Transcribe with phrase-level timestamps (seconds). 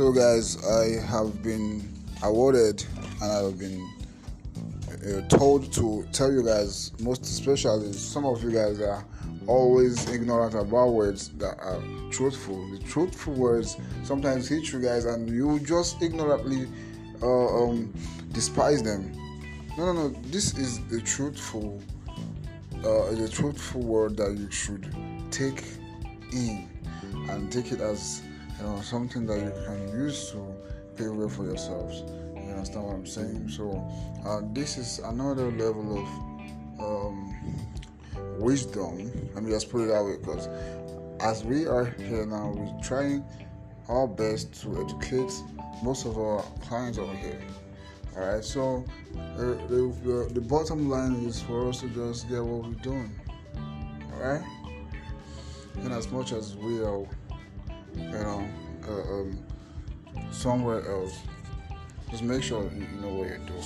[0.00, 1.86] So, guys, I have been
[2.22, 2.82] awarded
[3.20, 3.86] and I've been
[4.88, 9.04] uh, told to tell you guys, most especially some of you guys are
[9.46, 12.66] always ignorant about words that are truthful.
[12.70, 16.66] The truthful words sometimes hit you guys, and you just ignorantly
[17.20, 17.92] uh, um,
[18.32, 19.12] despise them.
[19.76, 20.08] No, no, no.
[20.30, 21.78] This is the truthful,
[22.78, 24.90] uh, the truthful word that you should
[25.30, 25.62] take
[26.32, 26.70] in
[27.28, 28.22] and take it as
[28.60, 30.54] you know something that you can use to
[30.96, 32.02] pay way for yourselves.
[32.36, 33.48] You understand what I'm saying?
[33.48, 33.88] So
[34.26, 36.08] uh, this is another level of
[36.80, 37.34] um,
[38.38, 39.10] wisdom.
[39.34, 40.48] Let me just put it that way, because
[41.20, 43.24] as we are here now, we're trying
[43.88, 45.32] our best to educate
[45.82, 47.40] most of our clients over here.
[48.16, 48.84] All right, so
[49.16, 49.38] uh,
[49.68, 53.18] the, the, the bottom line is for us to just get what we're doing.
[54.12, 54.42] All right,
[55.76, 57.06] and as much as we are,
[57.96, 58.48] you um, know,
[58.88, 59.38] uh, um,
[60.30, 61.18] somewhere else.
[62.10, 63.64] Just make sure you know what you're doing.